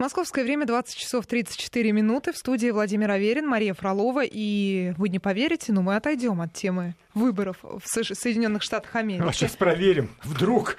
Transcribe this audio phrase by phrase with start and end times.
[0.00, 2.32] Московское время 20 часов 34 минуты.
[2.32, 4.22] В студии Владимир Аверин, Мария Фролова.
[4.24, 9.24] И вы не поверите, но мы отойдем от темы выборов в Соединенных Штатах Америки.
[9.26, 10.76] А сейчас проверим, вдруг.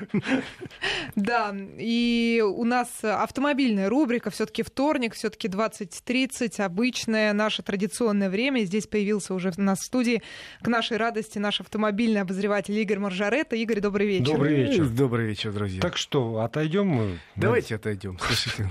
[1.16, 8.64] Да, и у нас автомобильная рубрика, все-таки вторник, все-таки 20.30, обычное наше традиционное время.
[8.64, 10.22] Здесь появился уже у нас в студии,
[10.62, 13.56] к нашей радости, наш автомобильный обозреватель Игорь Маржаретта.
[13.56, 14.34] Игорь, добрый вечер.
[14.34, 14.86] Добрый вечер.
[14.88, 15.82] Добрый вечер, друзья.
[15.82, 17.20] Так что, отойдем мы?
[17.36, 18.18] Давайте отойдем.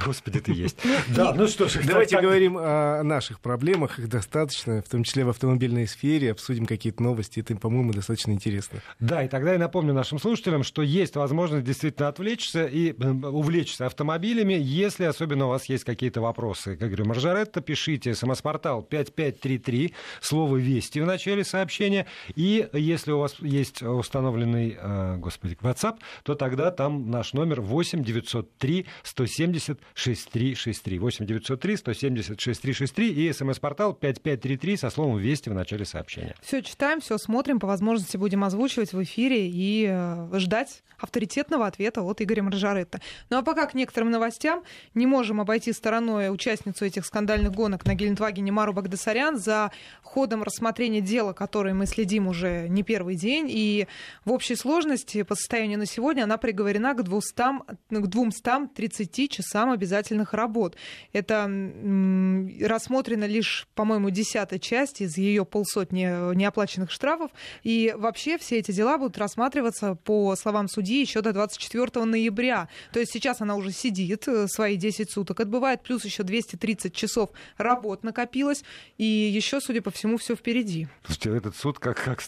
[0.05, 0.79] Господи, это есть.
[1.09, 1.81] Да, ну что ж.
[1.85, 7.03] Давайте говорим о наших проблемах, их достаточно, в том числе в автомобильной сфере, обсудим какие-то
[7.03, 8.81] новости это, по-моему, достаточно интересно.
[8.99, 13.87] Да, и тогда я напомню нашим слушателям, что есть возможность действительно отвлечься и э, увлечься
[13.87, 16.77] автомобилями, если особенно у вас есть какие-то вопросы.
[16.77, 23.37] Как говорю, Маржаретта, пишите смс-портал 5533, слово «Вести» в начале сообщения, и если у вас
[23.41, 30.99] есть установленный, э, господи, WhatsApp, то тогда там наш номер 8 903 170 6363.
[30.99, 36.35] 8 903 170 6363 и смс-портал 5533 со словом «Вести» в начале сообщения.
[36.43, 41.67] Все читаем, все смотрим посмотрим, по возможности будем озвучивать в эфире и э, ждать авторитетного
[41.67, 43.01] ответа от Игоря Маржаретта.
[43.31, 44.63] Ну а пока к некоторым новостям
[44.95, 49.71] не можем обойти стороной участницу этих скандальных гонок на Гелендвагене Мару Багдасарян за
[50.03, 53.47] ходом рассмотрения дела, которое мы следим уже не первый день.
[53.49, 53.87] И
[54.25, 57.43] в общей сложности по состоянию на сегодня она приговорена к 200,
[57.89, 60.77] к 230 часам обязательных работ.
[61.13, 67.30] Это рассмотрена лишь, по-моему, десятая часть из ее полсотни э, неоплаченных штрафов.
[67.63, 72.69] И вообще все эти дела будут рассматриваться, по словам судьи, еще до 24 ноября.
[72.93, 77.31] То есть сейчас она уже сидит, э, свои 10 суток отбывает, плюс еще 230 часов
[77.57, 78.63] работ накопилось,
[78.99, 80.89] и еще, судя по всему, все впереди.
[81.05, 82.21] Слушайте, этот суд как, как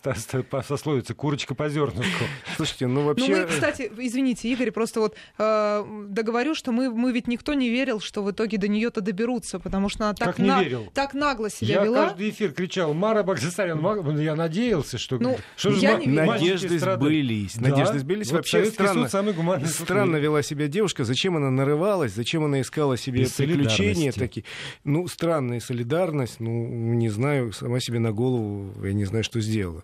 [0.64, 2.24] сословится, курочка по зернышку.
[2.56, 3.28] Слушайте, ну вообще...
[3.28, 7.68] Ну, мы, кстати, извините, Игорь, просто вот э, договорю, что мы, мы ведь никто не
[7.68, 10.62] верил, что в итоге до нее-то доберутся, потому что она так, на...
[10.62, 10.90] верил?
[10.94, 11.98] так нагло себя я вела.
[11.98, 15.18] Я каждый эфир кричал, Мара Багдасарян, я надеялся, что...
[15.18, 17.56] Ну, что я же не надежды сбылись.
[17.56, 17.70] Да?
[17.70, 18.28] Надежды сбылись.
[18.28, 19.34] Вот Вообще странно, самый
[19.66, 21.04] странно вела себя девушка.
[21.04, 22.12] Зачем она нарывалась?
[22.12, 24.44] Зачем она искала себе Без приключения такие?
[24.84, 26.40] Ну, странная солидарность.
[26.40, 26.50] Ну,
[26.94, 29.82] не знаю, сама себе на голову, я не знаю, что сделала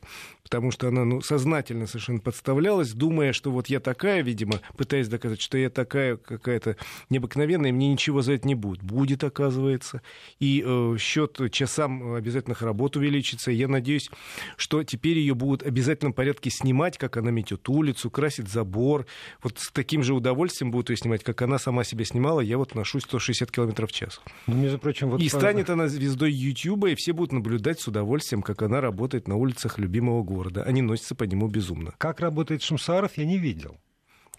[0.48, 5.42] потому что она ну, сознательно совершенно подставлялась, думая, что вот я такая, видимо, пытаясь доказать,
[5.42, 6.76] что я такая какая-то
[7.10, 8.82] необыкновенная, и мне ничего за это не будет.
[8.82, 10.00] Будет, оказывается.
[10.40, 13.50] И э, счет часам обязательных работ увеличится.
[13.50, 14.10] Я надеюсь,
[14.56, 19.06] что теперь ее будут в обязательном порядке снимать, как она метет улицу, красит забор.
[19.42, 22.40] Вот с таким же удовольствием будут ее снимать, как она сама себя снимала.
[22.40, 24.20] Я вот ношу 160 км в час.
[24.46, 28.42] Ну, между прочим, вот и станет она звездой Ютьюба, и все будут наблюдать с удовольствием,
[28.42, 30.62] как она работает на улицах любимого города.
[30.64, 31.94] Они носятся по нему безумно.
[31.98, 33.78] Как работает Шумсаров, я не видел.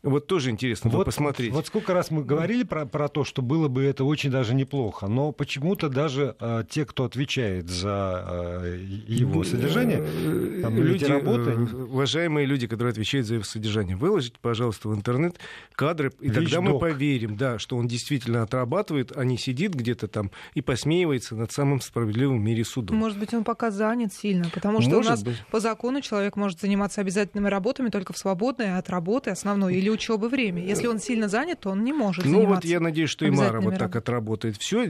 [0.01, 1.51] Вот тоже интересно вот, посмотреть.
[1.51, 5.07] Вот сколько раз мы говорили про, про то, что было бы это очень даже неплохо,
[5.07, 8.77] но почему-то даже э, те, кто отвечает за э,
[9.07, 11.51] его содержание, э, там, люди, работы...
[11.75, 15.37] уважаемые люди, которые отвечают за его содержание, выложите, пожалуйста, в интернет
[15.73, 20.07] кадры, и Вещь тогда мы поверим, да, что он действительно отрабатывает, а не сидит где-то
[20.07, 22.95] там и посмеивается над самым справедливым в мире судом.
[22.95, 25.43] Может быть, он пока занят сильно, потому что может у нас быть.
[25.51, 30.29] по закону человек может заниматься обязательными работами только в свободное от работы основной или учебы
[30.29, 30.63] время.
[30.63, 33.59] Если он сильно занят, то он не может ну, вот я надеюсь, что и Мара
[33.61, 34.85] вот так отработает все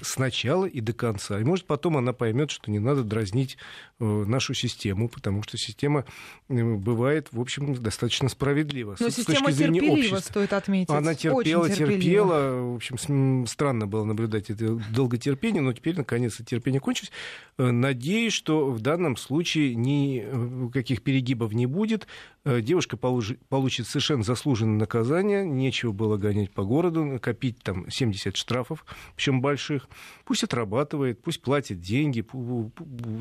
[0.00, 1.40] сначала и до конца.
[1.40, 3.56] И может потом она поймет, что не надо дразнить
[4.00, 6.04] э, нашу систему, потому что система
[6.48, 8.96] э, бывает, в общем, достаточно справедлива.
[8.98, 10.90] Но с, система с точки терпелива, стоит отметить.
[10.90, 12.72] Она терпела, терпела.
[12.72, 17.12] В общем, странно было наблюдать это долготерпение, но теперь, наконец, терпение кончилось.
[17.58, 22.06] Э, надеюсь, что в данном случае никаких перегибов не будет.
[22.44, 28.84] Девушка получит совершенно заслуженную заслуженное наказание, нечего было гонять по городу, копить там 70 штрафов,
[29.16, 29.88] причем больших.
[30.26, 32.22] Пусть отрабатывает, пусть платит деньги.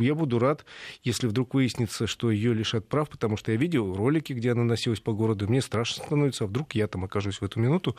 [0.04, 0.66] Я буду рад,
[1.02, 5.00] если вдруг выяснится, что ее лишат прав, потому что я видел ролики, где она носилась
[5.00, 7.96] по городу, мне страшно становится, а вдруг я там окажусь в эту минуту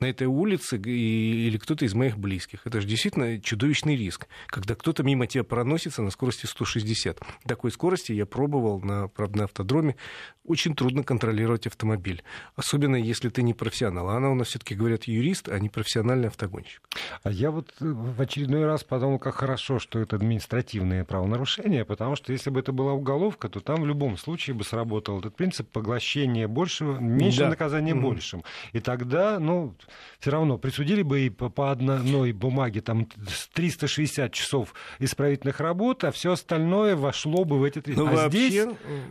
[0.00, 2.66] на этой улице или кто-то из моих близких.
[2.66, 7.20] Это же действительно чудовищный риск, когда кто-то мимо тебя проносится на скорости 160.
[7.46, 9.96] Такой скорости я пробовал на, правда, на автодроме.
[10.44, 12.22] Очень трудно контролировать автомобиль
[12.62, 14.08] особенно если ты не профессионал.
[14.08, 16.80] А она у нас все-таки говорят юрист, а не профессиональный автогонщик.
[17.22, 22.14] А я вот э, в очередной раз подумал, как хорошо, что это административное правонарушение, потому
[22.14, 25.68] что если бы это была уголовка, то там в любом случае бы сработал этот принцип
[25.70, 27.48] поглощения большего, меньше да.
[27.48, 28.00] наказания mm-hmm.
[28.00, 28.44] большим.
[28.72, 29.74] И тогда, ну,
[30.20, 33.08] все равно присудили бы и по одной бумаге там
[33.54, 38.00] 360 часов исправительных работ, а все остальное вошло бы в эти 300.
[38.00, 38.68] Ну, а вообще, здесь,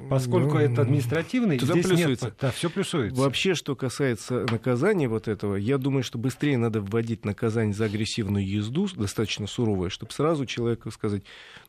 [0.09, 5.55] поскольку ну, это административный, здесь нет, да, все плюсуется Вообще, что касается наказания вот этого,
[5.55, 10.91] я думаю, что быстрее надо вводить наказание за агрессивную езду, достаточно суровое, чтобы сразу человеку
[10.91, 11.23] сказать,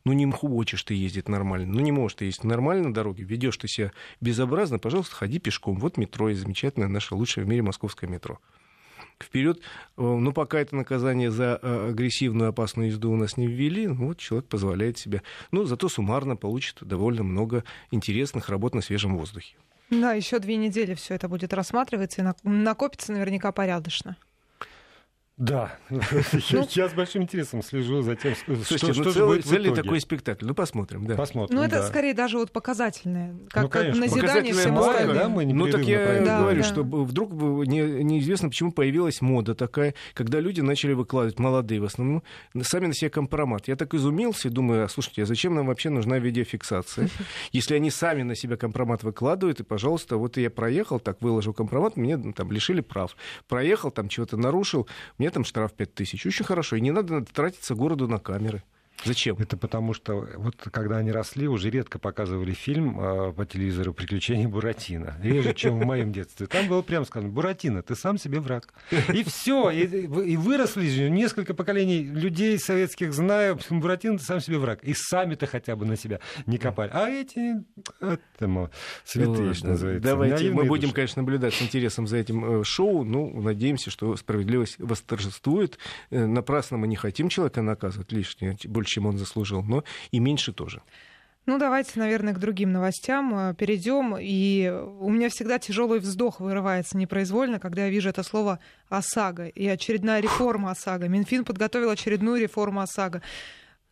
[0.05, 3.57] ну не хочешь ты ездить нормально, ну не можешь ты ездить нормально на дороге, ведешь
[3.57, 5.79] ты себя безобразно, пожалуйста, ходи пешком.
[5.79, 8.39] Вот метро, и замечательное наше лучшее в мире московское метро
[9.21, 9.61] вперед.
[9.97, 14.19] Ну, пока это наказание за э, агрессивную опасную езду у нас не ввели, ну, вот
[14.19, 15.23] человек позволяет себе.
[15.53, 19.55] Ну, зато суммарно получит довольно много интересных работ на свежем воздухе.
[19.93, 24.17] Да, еще две недели все это будет рассматриваться и накопится наверняка порядочно.
[25.39, 26.01] Да, ну,
[26.71, 30.45] я с большим интересом слежу за тем, что, что, ну, же будет целый такой спектакль.
[30.45, 31.15] Ну, посмотрим, да.
[31.15, 31.87] Посмотрим, Ну, это да.
[31.89, 35.17] скорее даже вот показательное, как, ну, конечно, назидание всем остальным.
[35.17, 36.69] Да, мы ну, так я да, говорю, да.
[36.69, 42.23] что вдруг не, неизвестно, почему появилась мода такая, когда люди начали выкладывать, молодые в основном,
[42.61, 43.69] сами на себе компромат.
[43.69, 47.09] Я так изумился и думаю, а слушайте, а зачем нам вообще нужна видеофиксация?
[47.53, 51.97] Если они сами на себя компромат выкладывают, и, пожалуйста, вот я проехал, так выложил компромат,
[51.97, 53.17] мне там лишили прав.
[53.49, 54.87] Проехал, там чего-то нарушил,
[55.23, 56.27] мне там штраф 5000.
[56.27, 56.75] Очень хорошо.
[56.75, 58.65] И не надо тратиться городу на камеры.
[59.05, 59.37] Зачем?
[59.39, 64.49] Это потому что вот когда они росли, уже редко показывали фильм э, по телевизору «Приключения
[64.49, 65.17] Буратино».
[65.23, 66.47] Реже, чем в моем детстве.
[66.47, 68.73] Там было прямо сказано «Буратино, ты сам себе враг».
[69.13, 69.71] И все.
[69.71, 74.83] И, и выросли несколько поколений людей советских, знаю, Буратино, ты сам себе враг.
[74.85, 76.91] И сами-то хотя бы на себя не копали.
[76.93, 77.65] А эти,
[78.01, 78.71] это,
[79.05, 80.09] святые, ну, что называется.
[80.09, 80.95] Давайте, мы будем, души.
[80.95, 83.05] конечно, наблюдать с интересом за этим э, шоу.
[83.05, 85.79] Ну, надеемся, что справедливость восторжествует.
[86.11, 90.53] Э, напрасно мы не хотим человека наказывать лишнее, больше чем он заслужил, но и меньше
[90.53, 90.83] тоже.
[91.45, 94.17] Ну, давайте, наверное, к другим новостям э, перейдем.
[94.19, 99.67] И у меня всегда тяжелый вздох вырывается непроизвольно, когда я вижу это слово ОСАГО и
[99.67, 101.09] очередная реформа ОСАГО.
[101.09, 103.23] Минфин подготовил очередную реформу ОСАГО.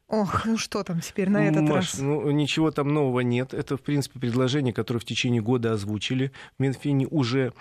[0.06, 1.99] Ох, ну что там теперь на этот Маш, раз?
[1.99, 3.52] Ну, ничего там нового нет.
[3.52, 7.52] Это, в принципе, предложение, которое в течение года озвучили в Минфине уже.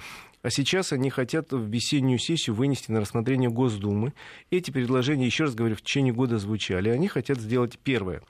[0.42, 4.14] А сейчас они хотят в весеннюю сессию вынести на рассмотрение Госдумы.
[4.52, 6.90] Эти предложения, еще раз говорю, в течение года звучали.
[6.90, 8.22] Они хотят сделать первое.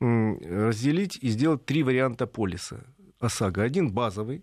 [0.00, 2.84] Разделить и сделать три варианта полиса
[3.20, 3.62] ОСАГО.
[3.62, 4.42] Один базовый,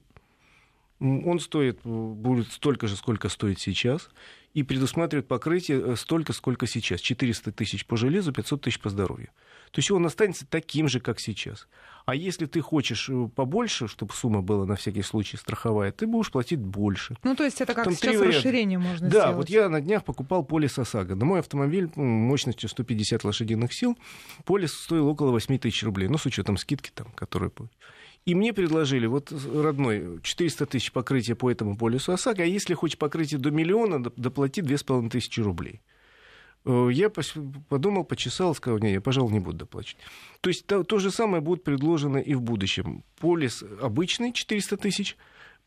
[0.99, 4.09] он стоит, будет столько же, сколько стоит сейчас,
[4.53, 7.01] и предусматривает покрытие э, столько, сколько сейчас.
[7.01, 9.29] 400 тысяч по железу, 500 тысяч по здоровью.
[9.71, 11.67] То есть он останется таким же, как сейчас.
[12.05, 16.31] А если ты хочешь э, побольше, чтобы сумма была на всякий случай страховая, ты будешь
[16.31, 17.15] платить больше.
[17.23, 19.29] Ну, то есть это как Там сейчас расширение можно да, сделать.
[19.29, 21.15] Да, вот я на днях покупал полис ОСАГО.
[21.15, 23.97] На мой автомобиль мощностью 150 лошадиных сил
[24.45, 26.07] полис стоил около 8 тысяч рублей.
[26.09, 27.51] Ну, с учетом скидки там, которые...
[28.29, 32.99] И мне предложили, вот, родной, 400 тысяч покрытия по этому полису ОСАГО, а если хочешь
[32.99, 35.81] покрытие до миллиона, доплати 2500 рублей.
[36.63, 37.09] Э, я
[37.69, 40.03] подумал, почесал, сказал, не, я, пожалуй, не буду доплачивать.
[40.41, 43.03] То есть то, то же самое будет предложено и в будущем.
[43.17, 45.17] Полис обычный 400 тысяч,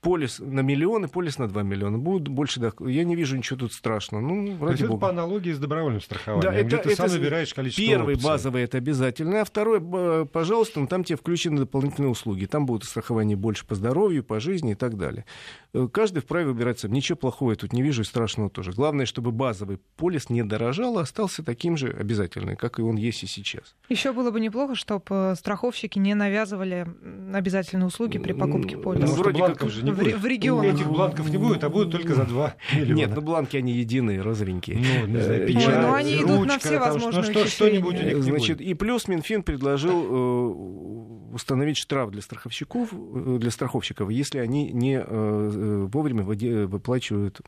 [0.02, 1.96] полис на миллион и полис на 2 миллиона.
[1.96, 2.88] Будут больше доход.
[2.88, 4.20] Я не вижу ничего тут страшного.
[4.20, 4.94] Ну, ради То есть бога.
[4.94, 8.14] это по аналогии с добровольным страхованием, да, это, где ты это, сам выбираешь количество Первый
[8.16, 8.28] опций.
[8.28, 9.80] базовый это обязательно, а второй,
[10.26, 12.46] пожалуйста, ну, там тебе включены дополнительные услуги.
[12.46, 15.24] Там будут страхования больше по здоровью, по жизни и так далее.
[15.72, 16.92] Э, каждый вправе выбирать сам.
[16.92, 18.72] Ничего плохого я тут не вижу и страшного тоже.
[18.72, 23.22] Главное, чтобы базовый полис не дорожал, а остался таким же обязательным, как и он есть
[23.22, 23.76] и сейчас.
[23.88, 26.88] Еще было бы неплохо, чтобы э, страховщики не навязывали
[27.32, 29.06] обязательные услуги при покупке полиса.
[29.06, 30.74] Ну, вроде как же не в, в регионах.
[30.74, 32.94] Этих бланков не будет, а будут только за 2 миллиона.
[32.94, 34.78] Нет, ну бланки они единые, розовенькие.
[34.78, 38.02] Ну, не знаю, э, печать, ну, они ручка, идут на все возможные что, что-нибудь у
[38.02, 44.70] них Значит, И плюс Минфин предложил э, установить штраф для страховщиков, для страховщиков, если они
[44.72, 47.40] не э, вовремя выплачивают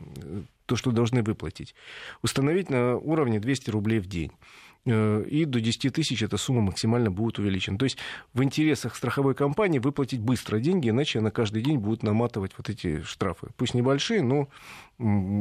[0.67, 1.75] то, что должны выплатить.
[2.23, 4.33] Установить на уровне 200 рублей в день.
[4.87, 7.79] Э, и до 10 тысяч эта сумма максимально будет увеличена.
[7.79, 7.97] То есть
[8.35, 13.01] в интересах страховой компании выплатить быстро деньги, иначе она каждый день будет наматывать вот эти
[13.03, 13.49] штрафы.
[13.57, 14.49] Пусть небольшие, но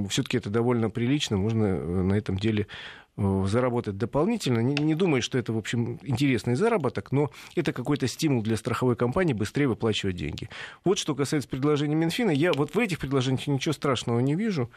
[0.10, 2.68] все-таки это довольно прилично, можно э, на этом деле
[3.16, 4.60] заработать дополнительно.
[4.60, 8.96] Не, не думаю, что это, в общем, интересный заработок, но это какой-то стимул для страховой
[8.96, 10.50] компании быстрее выплачивать деньги.
[10.84, 12.32] Вот что касается предложений Минфина.
[12.32, 14.72] Я вот в этих предложениях ничего страшного не вижу.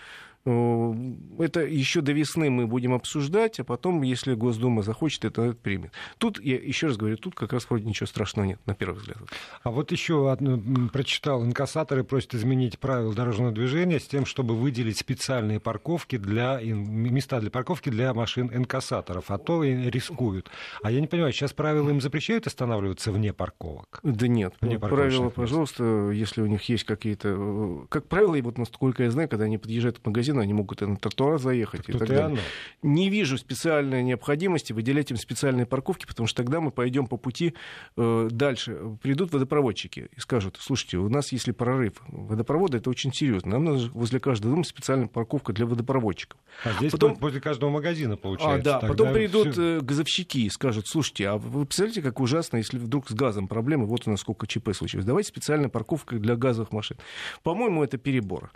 [0.45, 0.95] Э,
[1.38, 5.93] это еще до весны мы будем обсуждать, а потом, если Госдума захочет, это примет.
[6.19, 9.19] Тут, я еще раз говорю, тут как раз вроде ничего страшного нет, на первый взгляд.
[9.62, 10.61] А вот еще одно,
[10.93, 17.40] прочитал, инкассаторы просят изменить правила дорожного движения с тем, чтобы выделить специальные парковки для, места
[17.40, 20.50] для парковки для машин машин инкассаторов, а то и рискуют.
[20.83, 24.00] А я не понимаю, сейчас правила им запрещают останавливаться вне парковок?
[24.02, 24.54] Да нет.
[24.61, 27.37] Вне правила, пожалуйста, если у них есть какие-то...
[27.38, 30.83] Э, как правило, и вот насколько я знаю, когда они подъезжают к магазину, они могут
[30.83, 31.87] и на тротуар заехать.
[31.87, 32.38] Так и так далее.
[32.83, 37.54] Не вижу специальной необходимости выделять им специальные парковки, потому что тогда мы пойдем по пути
[37.97, 38.76] э, дальше.
[39.02, 43.52] Придут водопроводчики и скажут, слушайте, у нас если прорыв водопровода, это очень серьезно.
[43.52, 46.40] Нам нужно возле каждого дома специальная парковка для водопроводчиков.
[46.64, 47.14] А здесь потом...
[47.21, 48.61] возле каждого магазина получается.
[48.61, 49.79] А, да, тогда потом придут все...
[49.79, 53.87] Э, газовщики и скажут, слушайте, а вы представляете, как ужасно, если вдруг с газом проблемы,
[53.87, 55.07] вот у нас сколько ЧП случилось.
[55.07, 56.97] Давайте специальная парковка для газовых машин.
[57.43, 58.51] По-моему, это перебор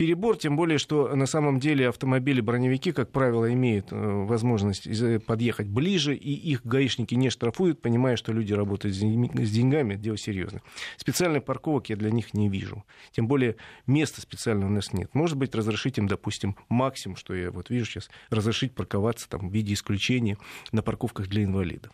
[0.00, 4.88] перебор, тем более, что на самом деле автомобили-броневики, как правило, имеют э, возможность
[5.26, 10.62] подъехать ближе, и их гаишники не штрафуют, понимая, что люди работают с деньгами, дело серьезное.
[10.96, 12.82] Специальных парковок я для них не вижу.
[13.12, 15.14] Тем более, места специального у нас нет.
[15.14, 19.52] Может быть, разрешить им, допустим, максимум, что я вот вижу сейчас, разрешить парковаться там, в
[19.52, 20.38] виде исключения
[20.72, 21.92] на парковках для инвалидов.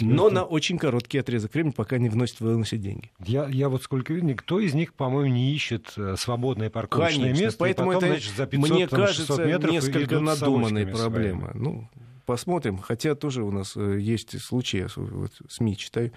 [0.00, 3.10] Но на очень короткий отрезок времени, пока не вносят выносят деньги.
[3.24, 7.42] Я, я вот сколько видел, никто из них, по-моему, не ищет э, свободное парковочное Конечно,
[7.42, 7.58] место.
[7.58, 11.50] Поэтому потом, это, значит, за 500, мне кажется, метров несколько надуманная проблема.
[11.54, 11.88] Ну,
[12.26, 12.78] посмотрим.
[12.78, 16.12] Хотя тоже у нас э, есть случаи, вот СМИ читаю,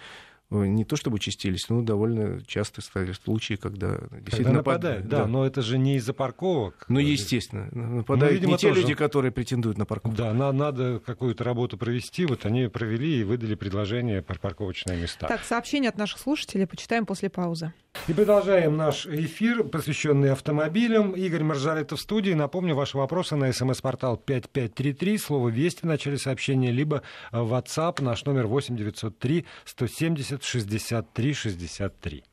[0.53, 5.07] не то чтобы чистились, но довольно часто стали случаи, когда действительно нападают.
[5.07, 6.85] Да, да, но это же не из-за парковок.
[6.87, 7.69] Ну, естественно.
[7.71, 8.81] Нападают ну, видимо, не те тоже...
[8.81, 10.17] люди, которые претендуют на парковку.
[10.17, 12.25] Да, на, надо какую-то работу провести.
[12.25, 15.27] Вот они провели и выдали предложение про парковочные места.
[15.27, 17.73] Так, сообщение от наших слушателей почитаем после паузы.
[18.07, 21.11] И продолжаем наш эфир, посвященный автомобилям.
[21.11, 22.31] Игорь Маржарета в студии.
[22.31, 28.25] Напомню, ваши вопросы на смс-портал 5533, слово «Вести» в начале сообщения, либо в WhatsApp, наш
[28.25, 32.23] номер 8903 170 63 63.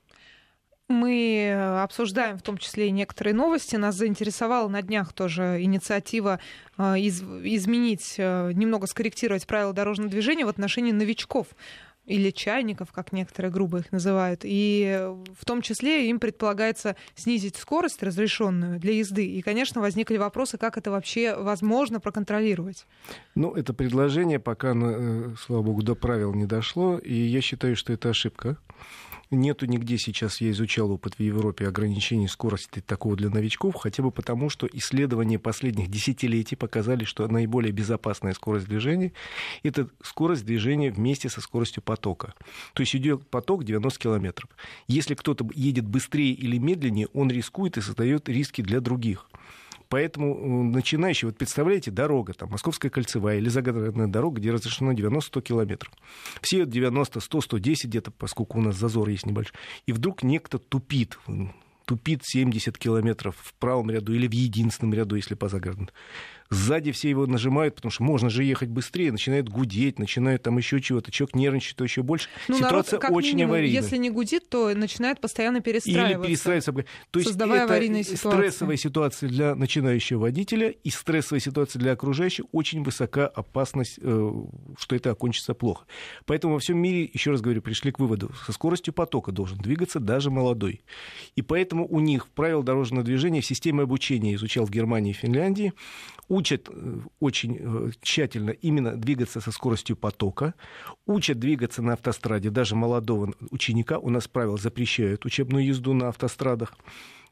[0.91, 1.53] Мы
[1.83, 3.77] обсуждаем в том числе и некоторые новости.
[3.77, 6.41] Нас заинтересовала на днях тоже инициатива
[6.79, 11.47] э, из, изменить, э, немного скорректировать правила дорожного движения в отношении новичков
[12.11, 14.41] или чайников, как некоторые грубо их называют.
[14.45, 19.25] И в том числе им предполагается снизить скорость разрешенную для езды.
[19.25, 22.87] И, конечно, возникли вопросы, как это вообще возможно проконтролировать.
[23.35, 26.99] Ну, это предложение пока, э, слава богу, до правил не дошло.
[26.99, 28.59] И я считаю, что это ошибка.
[29.33, 34.11] Нету нигде сейчас, я изучал опыт в Европе, ограничений скорости такого для новичков, хотя бы
[34.11, 39.13] потому, что исследования последних десятилетий показали, что наиболее безопасная скорость движения—
[39.63, 42.35] это скорость движения вместе со скоростью потока.
[42.75, 44.51] То есть идет поток 90 километров.
[44.89, 49.29] Если кто-то едет быстрее или медленнее, он рискует и создает риски для других.
[49.91, 55.43] Поэтому э, начинающий, вот представляете, дорога, там, Московская кольцевая или загородная дорога, где разрешено 90-100
[55.43, 55.93] километров.
[56.41, 59.57] Все 90, 100, 110 где-то, поскольку у нас зазор есть небольшой.
[59.87, 61.19] И вдруг некто тупит,
[61.87, 65.91] тупит 70 километров в правом ряду или в единственном ряду, если по загородному.
[66.51, 70.81] Сзади все его нажимают, потому что можно же ехать быстрее, начинает гудеть, начинает там еще
[70.81, 71.13] чего-то.
[71.13, 72.29] Человек нервничает, еще больше.
[72.49, 73.83] Ну, Ситуация народ, очень минимум, аварийная.
[73.83, 76.19] Если не гудит, то начинает постоянно перестраиваться.
[76.19, 76.73] Или перестраиваться.
[76.73, 78.39] То есть создавая это аварийные ситуации.
[78.39, 82.47] стрессовая ситуация для начинающего водителя и стрессовая ситуация для окружающих.
[82.51, 84.33] Очень высока опасность, э,
[84.77, 85.87] что это окончится плохо.
[86.27, 90.01] Поэтому во всем мире, еще раз говорю, пришли к выводу, со скоростью потока должен двигаться
[90.01, 90.83] даже молодой.
[91.37, 95.73] И поэтому у них правила дорожного движения в системе обучения изучал в Германии и Финляндии
[96.41, 100.55] учат э, очень э, тщательно именно двигаться со скоростью потока,
[101.07, 103.99] учат двигаться на автостраде даже молодого ученика.
[103.99, 106.75] У нас правила запрещают учебную езду на автострадах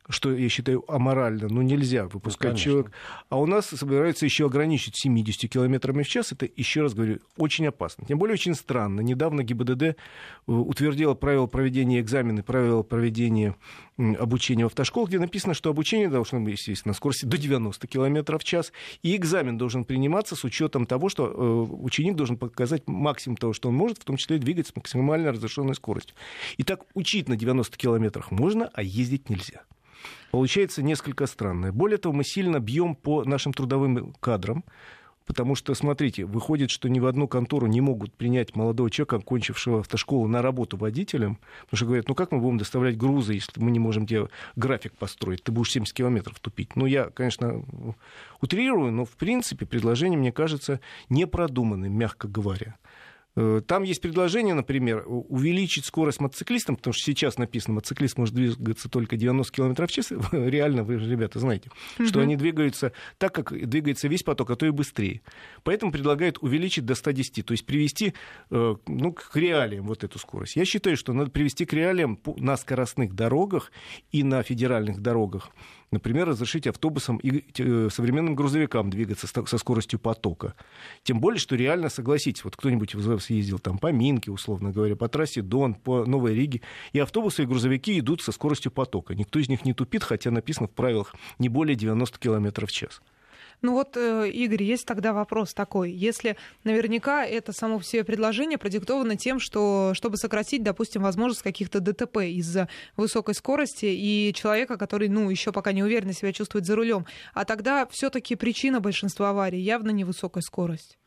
[0.08, 2.92] что я считаю аморально, ну нельзя выпускать ну, человека.
[3.28, 6.32] А у нас собираются еще ограничить 70 километрами в час.
[6.32, 8.06] Это, еще раз говорю, очень опасно.
[8.06, 9.00] Тем более очень странно.
[9.00, 9.94] Недавно ГИБДД э,
[10.46, 13.54] утвердила правила проведения экзамена, правила проведения
[13.98, 18.38] обучения в автошколах, где написано, что обучение должно быть, естественно, на скорости до 90 км
[18.38, 18.72] в час,
[19.02, 23.68] и экзамен должен приниматься с учетом того, что э, ученик должен показать максимум того, что
[23.68, 26.16] он может, в том числе двигаться с максимально разрешенной скоростью.
[26.58, 29.62] Итак, учить на 90 километрах можно, а ездить нельзя
[30.30, 31.73] получается несколько странное.
[31.73, 34.64] Более того, мы сильно бьем по нашим трудовым кадрам,
[35.28, 39.80] Потому что, смотрите, выходит, что ни в одну контору не могут принять молодого человека, окончившего
[39.80, 41.38] автошколу, на работу водителем.
[41.64, 44.94] Потому что говорят, ну как мы будем доставлять грузы, если мы не можем тебе график
[44.97, 45.42] построить?
[45.42, 46.76] Ты будешь 70 километров тупить.
[46.76, 47.62] Ну, я, конечно,
[48.40, 50.80] утрирую, но, в принципе, предложение, мне кажется,
[51.11, 52.76] непродуманным, мягко говоря.
[53.40, 58.88] Э, там есть предложение, например, увеличить скорость мотоциклистам, потому что сейчас написано, мотоциклист может двигаться
[58.88, 60.11] только 90 км в час.
[60.33, 62.09] Реально, вы же, ребята, знаете, угу.
[62.09, 65.21] что они двигаются так, как двигается весь поток, а то и быстрее.
[65.62, 68.14] Поэтому предлагают увеличить до 110, то есть привести
[68.50, 70.57] э, ну, к реалиям вот эту скорость.
[70.57, 73.71] Я считаю, что надо привести к реалиям на скоростных дорогах
[74.11, 75.50] и на федеральных дорогах
[75.90, 80.54] например, разрешить автобусам и э, современным грузовикам двигаться со скоростью потока.
[81.02, 84.97] Тем более, что реально, согласитесь, вот кто-нибудь из вас ездил там по Минке, условно говоря,
[84.97, 89.14] по трассе Дон, по Новой Риге, и автобусы и грузовики идут со скоростью потока.
[89.14, 93.00] Никто из них не тупит, хотя написано в правилах не более 90 км в час.
[93.60, 95.90] Ну вот, э, Игорь, есть тогда вопрос такой.
[95.90, 101.80] Если наверняка это само в себе предложение продиктовано тем, что чтобы сократить, допустим, возможность каких-то
[101.80, 106.76] ДТП из-за высокой скорости и человека, который, ну, еще пока не уверенно себя чувствует за
[106.76, 110.98] рулем, а тогда все-таки причина большинства аварий явно не высокая скорость.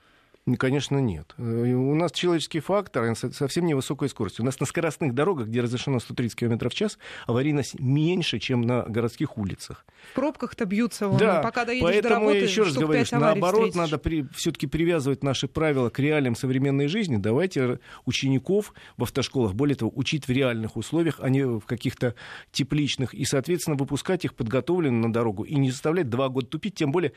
[0.58, 1.36] Конечно, нет.
[1.38, 4.40] Э, у нас человеческий фактор совсем невысокая скорость.
[4.40, 8.82] У нас на скоростных дорогах, где разрешено 130 км в час, аварийность меньше, чем на
[8.82, 9.86] городских улицах.
[10.12, 13.20] В пробках-то бьются, вон, да, пока доедешь поэтому до работы, я еще раз говорю, что
[13.20, 13.76] наоборот, встретишь.
[13.92, 17.18] надо при, все-таки привязывать наши правила к реалиям современной жизни.
[17.18, 22.16] Давайте учеников в автошколах, более того, учить в реальных условиях, а не в каких-то
[22.52, 26.92] тепличных, и, соответственно, выпускать их подготовленными на дорогу и не заставлять два года тупить, тем
[26.92, 27.14] более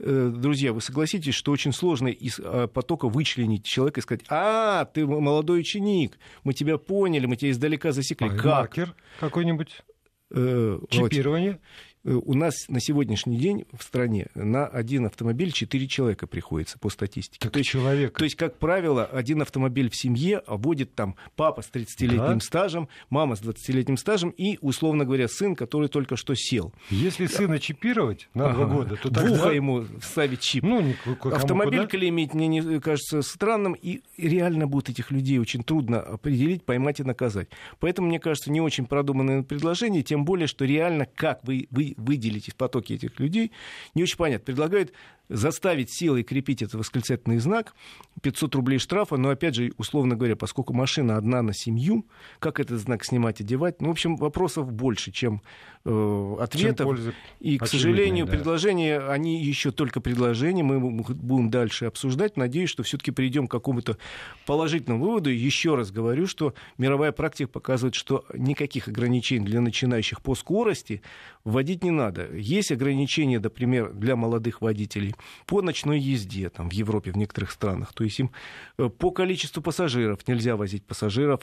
[0.00, 5.06] Э, друзья, вы согласитесь, что очень сложно из потока вычленить человека и сказать, а, ты
[5.06, 8.28] молодой ученик, мы тебя поняли, мы тебя издалека засекли.
[8.28, 8.44] А, как?
[8.44, 9.82] Маркер какой-нибудь?
[10.30, 11.60] Э, Чипирование?
[12.04, 16.90] Э, у нас на сегодняшний день в стране на один автомобиль 4 человека приходится по
[16.90, 17.38] статистике.
[17.40, 18.16] Так то, есть, человек.
[18.16, 22.40] то есть, как правило, один автомобиль в семье водит там папа с 30-летним да.
[22.40, 26.72] стажем, мама с 20-летним стажем и, условно говоря, сын, который только что сел.
[26.90, 28.66] Если сына чипировать на ага.
[28.66, 29.24] года, то тогда...
[29.24, 30.62] В ухо ему вставить чип.
[30.62, 31.90] Ну, Автомобиль куда?
[31.90, 37.04] клеймить мне не кажется странным, и реально будет этих людей очень трудно определить, поймать и
[37.04, 37.48] наказать.
[37.80, 42.48] Поэтому, мне кажется, не очень продуманное предложение, тем более, что реально как вы, вы выделить
[42.48, 43.52] из потоки этих людей,
[43.94, 44.44] не очень понятно.
[44.44, 44.92] Предлагают
[45.28, 47.74] заставить силой крепить этот восклицательный знак,
[48.22, 52.06] 500 рублей штрафа, но, опять же, условно говоря, поскольку машина одна на семью,
[52.38, 55.42] как этот знак снимать, одевать, ну, в общем, вопросов больше, чем
[55.84, 56.96] э, ответов.
[56.96, 58.32] Чем и, к сожалению, да.
[58.32, 62.36] предложения, они еще только предложения, мы будем дальше обсуждать.
[62.36, 63.98] Надеюсь, что все-таки придем к какому-то
[64.46, 65.30] положительному выводу.
[65.30, 71.02] Еще раз говорю, что мировая практика показывает, что никаких ограничений для начинающих по скорости
[71.44, 72.34] вводить не надо.
[72.34, 75.13] Есть ограничения, например, для молодых водителей
[75.46, 77.92] по ночной езде там, в Европе, в некоторых странах.
[77.92, 78.30] То есть им
[78.78, 81.40] э, по количеству пассажиров нельзя возить пассажиров,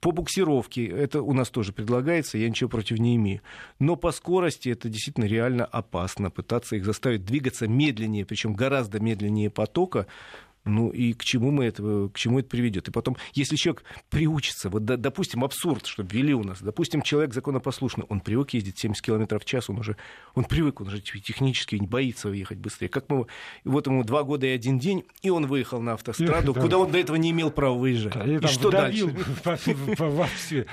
[0.00, 3.40] по буксировке это у нас тоже предлагается, я ничего против не имею.
[3.78, 9.50] Но по скорости это действительно реально опасно, пытаться их заставить двигаться медленнее, причем гораздо медленнее
[9.50, 10.06] потока,
[10.64, 12.88] ну и к чему, мы это, к чему это приведет?
[12.88, 18.06] И потом, если человек приучится, вот, допустим, абсурд, чтобы ввели у нас, допустим, человек законопослушный,
[18.08, 19.96] он привык ездить 70 км в час, он уже,
[20.34, 22.88] он привык, он уже технически не боится ехать быстрее.
[22.88, 23.26] Как мы,
[23.64, 26.98] вот ему два года и один день, и он выехал на автостраду, куда он до
[26.98, 28.16] этого не имел права выезжать.
[28.26, 29.14] и, что дальше?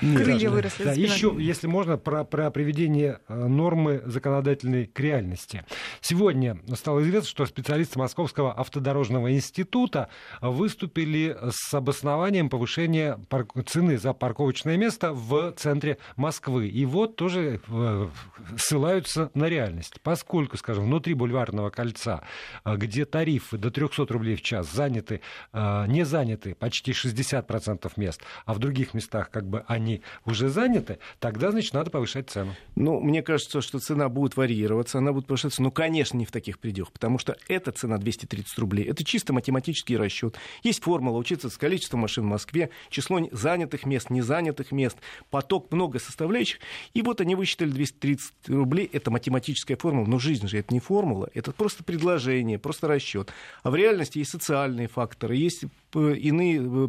[0.00, 0.98] Крылья выросли.
[0.98, 5.64] Еще, если можно, про, про приведение э, нормы законодательной к реальности.
[6.00, 10.08] Сегодня стало известно, что специалисты Московского автодорожного института института
[10.40, 13.18] выступили с обоснованием повышения
[13.66, 16.68] цены за парковочное место в центре Москвы.
[16.68, 18.08] И вот тоже э,
[18.56, 20.00] ссылаются на реальность.
[20.02, 22.22] Поскольку, скажем, внутри бульварного кольца,
[22.64, 25.20] э, где тарифы до 300 рублей в час заняты,
[25.52, 30.98] э, не заняты почти 60% мест, а в других местах как бы они уже заняты,
[31.18, 32.54] тогда, значит, надо повышать цену.
[32.76, 36.58] Ну, мне кажется, что цена будет варьироваться, она будет повышаться, ну, конечно, не в таких
[36.58, 40.36] пределах, потому что эта цена 230 рублей, это чисто математически математический расчет.
[40.62, 44.96] Есть формула учиться с количеством машин в Москве, число занятых мест, незанятых мест,
[45.30, 46.60] поток, много составляющих.
[46.94, 48.88] И вот они высчитали 230 рублей.
[48.92, 50.06] Это математическая формула.
[50.06, 53.32] Но жизнь же это не формула, это просто предложение, просто расчет.
[53.62, 56.88] А в реальности есть социальные факторы, есть э, иные э,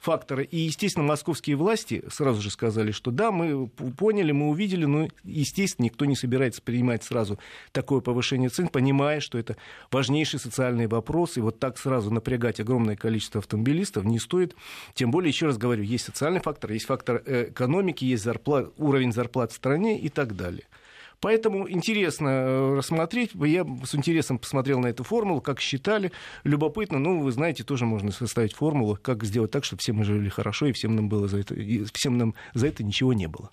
[0.00, 0.44] факторы.
[0.44, 5.86] И, естественно, московские власти сразу же сказали, что да, мы поняли, мы увидели, но, естественно,
[5.86, 7.38] никто не собирается принимать сразу
[7.72, 9.56] такое повышение цен, понимая, что это
[9.90, 14.56] важнейший социальный вопрос, и вот так сразу напрягать огромное количество автомобилистов не стоит.
[14.94, 19.12] Тем более, еще раз говорю, есть социальный фактор, есть фактор э, экономики, есть зарплат, уровень
[19.12, 20.64] зарплат в стране и так далее.
[21.20, 23.30] Поэтому интересно э, рассмотреть.
[23.34, 26.12] Я с интересом посмотрел на эту формулу, как считали.
[26.44, 26.98] Любопытно.
[26.98, 30.66] Ну, вы знаете, тоже можно составить формулу, как сделать так, чтобы все мы жили хорошо,
[30.66, 33.50] и всем нам, было за это, и всем нам за это ничего не было.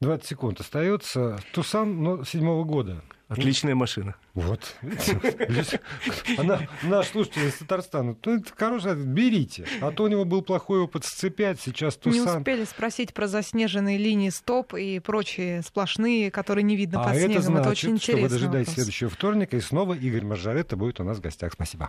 [0.00, 1.38] 20 секунд остается.
[1.52, 3.02] Тусан, но седьмого года.
[3.30, 4.16] Отличная машина.
[4.34, 4.74] Вот.
[6.36, 8.16] Она, наш слушатель из Татарстана.
[8.24, 9.66] Ну, это хорошая, берите.
[9.80, 12.24] А то у него был плохой опыт сцепять, сейчас Тусан.
[12.24, 17.18] Не успели спросить про заснеженные линии стоп и прочие сплошные, которые не видно а под
[17.18, 17.30] снегом.
[17.30, 18.28] Это, значит, это очень интересно.
[18.28, 21.52] что вы дожидаетесь следующего вторника, и снова Игорь Маржаретта будет у нас в гостях.
[21.52, 21.88] Спасибо.